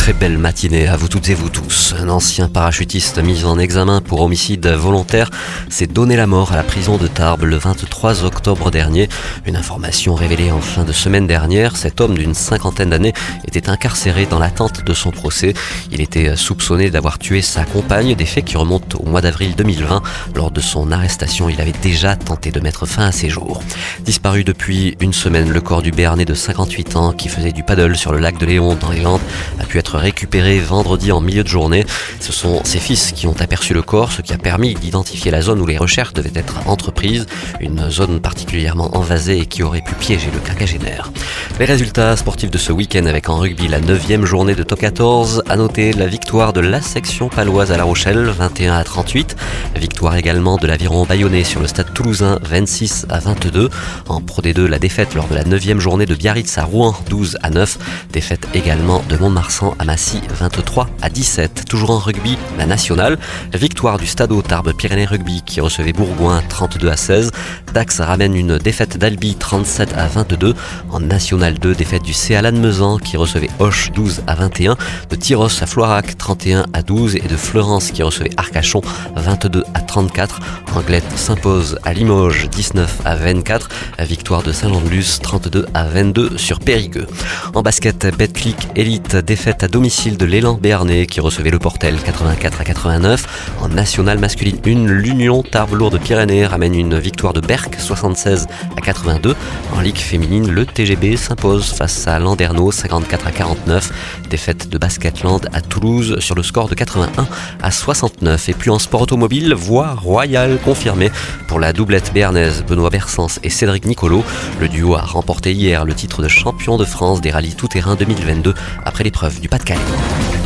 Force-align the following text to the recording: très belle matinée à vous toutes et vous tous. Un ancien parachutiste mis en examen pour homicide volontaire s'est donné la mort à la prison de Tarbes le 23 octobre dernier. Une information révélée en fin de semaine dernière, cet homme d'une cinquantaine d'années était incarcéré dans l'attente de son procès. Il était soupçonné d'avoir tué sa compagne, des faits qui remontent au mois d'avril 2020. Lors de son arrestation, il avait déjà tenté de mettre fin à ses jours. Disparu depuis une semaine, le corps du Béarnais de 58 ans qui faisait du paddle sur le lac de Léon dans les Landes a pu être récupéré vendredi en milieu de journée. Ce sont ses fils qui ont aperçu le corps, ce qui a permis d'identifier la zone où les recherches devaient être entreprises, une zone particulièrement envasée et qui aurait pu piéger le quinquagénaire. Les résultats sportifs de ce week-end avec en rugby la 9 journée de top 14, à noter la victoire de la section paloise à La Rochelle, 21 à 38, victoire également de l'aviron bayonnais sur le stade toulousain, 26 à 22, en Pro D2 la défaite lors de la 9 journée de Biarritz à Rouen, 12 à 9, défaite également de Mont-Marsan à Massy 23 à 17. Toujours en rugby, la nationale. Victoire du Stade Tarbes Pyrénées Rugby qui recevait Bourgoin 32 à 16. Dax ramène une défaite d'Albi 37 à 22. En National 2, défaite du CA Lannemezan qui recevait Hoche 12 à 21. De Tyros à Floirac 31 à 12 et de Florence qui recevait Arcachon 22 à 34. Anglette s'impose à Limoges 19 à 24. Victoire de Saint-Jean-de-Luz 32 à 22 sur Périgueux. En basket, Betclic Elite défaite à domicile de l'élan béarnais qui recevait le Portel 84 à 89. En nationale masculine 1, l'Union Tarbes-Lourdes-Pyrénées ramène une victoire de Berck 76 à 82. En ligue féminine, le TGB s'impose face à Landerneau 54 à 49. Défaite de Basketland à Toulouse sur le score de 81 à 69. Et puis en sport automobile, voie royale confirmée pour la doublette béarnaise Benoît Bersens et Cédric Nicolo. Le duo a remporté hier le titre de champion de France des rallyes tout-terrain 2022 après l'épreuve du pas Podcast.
très 0.00 0.14
belle 0.14 0.38
matinée 0.38 0.88
à 0.88 0.96
vous 0.96 1.08
toutes 1.08 1.28
et 1.28 1.34
vous 1.34 1.50
tous. 1.50 1.94
Un 1.98 2.08
ancien 2.08 2.48
parachutiste 2.48 3.22
mis 3.22 3.44
en 3.44 3.58
examen 3.58 4.00
pour 4.00 4.22
homicide 4.22 4.66
volontaire 4.66 5.28
s'est 5.68 5.86
donné 5.86 6.16
la 6.16 6.26
mort 6.26 6.52
à 6.52 6.56
la 6.56 6.62
prison 6.62 6.96
de 6.96 7.06
Tarbes 7.06 7.44
le 7.44 7.58
23 7.58 8.24
octobre 8.24 8.70
dernier. 8.70 9.10
Une 9.44 9.56
information 9.56 10.14
révélée 10.14 10.52
en 10.52 10.62
fin 10.62 10.84
de 10.84 10.92
semaine 10.92 11.26
dernière, 11.26 11.76
cet 11.76 12.00
homme 12.00 12.16
d'une 12.16 12.32
cinquantaine 12.32 12.88
d'années 12.88 13.12
était 13.46 13.68
incarcéré 13.68 14.24
dans 14.24 14.38
l'attente 14.38 14.82
de 14.86 14.94
son 14.94 15.10
procès. 15.10 15.52
Il 15.92 16.00
était 16.00 16.34
soupçonné 16.34 16.88
d'avoir 16.88 17.18
tué 17.18 17.42
sa 17.42 17.66
compagne, 17.66 18.14
des 18.14 18.24
faits 18.24 18.46
qui 18.46 18.56
remontent 18.56 18.98
au 18.98 19.06
mois 19.06 19.20
d'avril 19.20 19.54
2020. 19.54 20.02
Lors 20.34 20.50
de 20.50 20.62
son 20.62 20.92
arrestation, 20.92 21.50
il 21.50 21.60
avait 21.60 21.74
déjà 21.82 22.16
tenté 22.16 22.50
de 22.50 22.60
mettre 22.60 22.86
fin 22.86 23.04
à 23.04 23.12
ses 23.12 23.28
jours. 23.28 23.62
Disparu 24.06 24.44
depuis 24.44 24.96
une 25.00 25.12
semaine, 25.12 25.50
le 25.50 25.60
corps 25.60 25.82
du 25.82 25.90
Béarnais 25.90 26.24
de 26.24 26.34
58 26.34 26.96
ans 26.96 27.12
qui 27.12 27.28
faisait 27.28 27.52
du 27.52 27.64
paddle 27.64 27.96
sur 27.96 28.12
le 28.12 28.18
lac 28.18 28.38
de 28.38 28.46
Léon 28.46 28.76
dans 28.76 28.90
les 28.90 29.00
Landes 29.00 29.20
a 29.58 29.64
pu 29.64 29.78
être 29.78 29.89
récupéré 29.94 30.58
vendredi 30.58 31.12
en 31.12 31.20
milieu 31.20 31.42
de 31.42 31.48
journée. 31.48 31.84
Ce 32.20 32.32
sont 32.32 32.62
ses 32.64 32.78
fils 32.78 33.12
qui 33.12 33.26
ont 33.26 33.36
aperçu 33.40 33.74
le 33.74 33.82
corps, 33.82 34.12
ce 34.12 34.22
qui 34.22 34.32
a 34.32 34.38
permis 34.38 34.74
d'identifier 34.74 35.30
la 35.30 35.42
zone 35.42 35.60
où 35.60 35.66
les 35.66 35.78
recherches 35.78 36.12
devaient 36.12 36.32
être 36.34 36.68
entreprises, 36.68 37.26
une 37.60 37.90
zone 37.90 38.20
particulièrement 38.20 38.96
envasée 38.96 39.38
et 39.38 39.46
qui 39.46 39.62
aurait 39.62 39.82
pu 39.82 39.94
piéger 39.94 40.30
le 40.32 40.40
quinquagénaire. 40.40 41.10
Les 41.58 41.64
résultats 41.66 42.16
sportifs 42.16 42.50
de 42.50 42.58
ce 42.58 42.72
week-end 42.72 43.06
avec 43.06 43.28
en 43.28 43.36
rugby 43.36 43.68
la 43.68 43.80
9 43.80 44.24
journée 44.24 44.54
de 44.54 44.62
top 44.62 44.80
14, 44.80 45.42
à 45.48 45.56
noter 45.56 45.92
la 45.92 46.06
victoire 46.06 46.52
de 46.52 46.60
la 46.60 46.80
section 46.80 47.28
paloise 47.28 47.72
à 47.72 47.76
La 47.76 47.84
Rochelle, 47.84 48.24
21 48.24 48.74
à 48.74 48.84
38, 48.84 49.36
victoire 49.76 50.16
également 50.16 50.56
de 50.56 50.66
l'aviron 50.66 51.04
bayonnais 51.04 51.44
sur 51.44 51.60
le 51.60 51.66
stade 51.66 51.92
toulousain, 51.92 52.38
26 52.42 53.06
à 53.08 53.18
22, 53.18 53.68
en 54.08 54.20
Pro 54.20 54.42
D2 54.42 54.66
la 54.66 54.78
défaite 54.78 55.14
lors 55.14 55.28
de 55.28 55.34
la 55.34 55.44
9 55.44 55.78
journée 55.78 56.06
de 56.06 56.14
Biarritz 56.14 56.56
à 56.58 56.64
Rouen, 56.64 56.94
12 57.08 57.38
à 57.42 57.50
9, 57.50 57.78
défaite 58.12 58.48
également 58.54 59.02
de 59.08 59.16
Mont-Marsan 59.16 59.74
à 59.80 59.84
Massy 59.84 60.20
23 60.28 60.90
à 61.00 61.08
17. 61.08 61.64
Toujours 61.66 61.90
en 61.90 61.98
rugby, 61.98 62.36
la 62.58 62.66
nationale. 62.66 63.18
Victoire 63.54 63.98
du 63.98 64.06
Stade 64.06 64.30
Tarbes 64.46 64.74
Pyrénées 64.74 65.06
Rugby 65.06 65.40
qui 65.40 65.62
recevait 65.62 65.94
Bourgoin 65.94 66.42
32 66.46 66.90
à 66.90 66.96
16. 66.96 67.30
Dax 67.72 68.00
ramène 68.00 68.36
une 68.36 68.58
défaite 68.58 68.98
d'Albi 68.98 69.36
37 69.36 69.94
à 69.96 70.06
22. 70.06 70.54
En 70.90 71.00
National 71.00 71.58
2, 71.58 71.74
défaite 71.74 72.02
du 72.02 72.12
CA 72.12 72.42
Lannemezan 72.42 72.98
qui 72.98 73.16
recevait 73.16 73.48
Hoche 73.58 73.90
12 73.92 74.22
à 74.26 74.34
21. 74.34 74.76
De 75.08 75.16
Tyros 75.16 75.62
à 75.62 75.66
Floirac 75.66 76.18
31 76.18 76.66
à 76.74 76.82
12 76.82 77.16
et 77.16 77.20
de 77.20 77.36
Florence 77.36 77.90
qui 77.90 78.02
recevait 78.02 78.30
Arcachon 78.36 78.82
22 79.16 79.64
à 79.72 79.80
34. 79.80 80.40
Anglette 80.76 81.10
s'impose 81.16 81.78
à 81.84 81.94
Limoges 81.94 82.50
19 82.50 83.00
à 83.06 83.16
24. 83.16 83.70
Victoire 84.00 84.42
de 84.42 84.52
Saint-Jean-de-Luz 84.52 85.20
32 85.22 85.66
à 85.72 85.84
22 85.84 86.36
sur 86.36 86.60
Périgueux. 86.60 87.06
En 87.54 87.62
basket, 87.62 88.14
Betclic 88.18 88.58
Elite 88.76 89.16
défaite 89.16 89.62
à 89.62 89.69
domicile 89.70 90.16
de 90.16 90.24
l'élan 90.24 90.54
béarnais 90.54 91.06
qui 91.06 91.20
recevait 91.20 91.50
le 91.50 91.58
Portel 91.58 91.96
84 91.96 92.60
à 92.60 92.64
89. 92.64 93.54
En 93.60 93.68
nationale 93.68 94.18
masculine 94.18 94.58
1, 94.66 94.86
l'Union 94.86 95.42
Tarbes-Lourdes-Pyrénées 95.42 96.46
ramène 96.46 96.74
une 96.74 96.98
victoire 96.98 97.32
de 97.32 97.40
Berck 97.40 97.76
76 97.78 98.48
à 98.76 98.80
82. 98.80 99.36
En 99.72 99.80
ligue 99.80 99.96
féminine, 99.96 100.50
le 100.50 100.66
TGB 100.66 101.16
s'impose 101.16 101.66
face 101.66 102.08
à 102.08 102.18
Landerneau 102.18 102.72
54 102.72 103.28
à 103.28 103.30
49. 103.30 103.92
Défaite 104.28 104.68
de 104.68 104.76
Basketland 104.76 105.48
à 105.52 105.60
Toulouse 105.60 106.18
sur 106.18 106.34
le 106.34 106.42
score 106.42 106.68
de 106.68 106.74
81 106.74 107.28
à 107.62 107.70
69. 107.70 108.48
Et 108.48 108.54
puis 108.54 108.70
en 108.70 108.78
sport 108.78 109.02
automobile, 109.02 109.54
voie 109.54 109.94
royale 109.94 110.58
confirmée 110.64 111.10
pour 111.46 111.60
la 111.60 111.72
doublette 111.72 112.12
béarnaise 112.12 112.64
Benoît 112.66 112.90
Bersens 112.90 113.38
et 113.44 113.50
Cédric 113.50 113.84
Nicolo. 113.84 114.24
Le 114.60 114.68
duo 114.68 114.96
a 114.96 115.02
remporté 115.02 115.52
hier 115.52 115.84
le 115.84 115.94
titre 115.94 116.22
de 116.22 116.28
champion 116.28 116.76
de 116.76 116.84
France 116.84 117.20
des 117.20 117.30
rallyes 117.30 117.54
tout-terrain 117.54 117.94
2022 117.94 118.54
après 118.84 119.04
l'épreuve 119.04 119.40
du 119.40 119.48
pas 119.48 119.59
Podcast. 119.60 120.39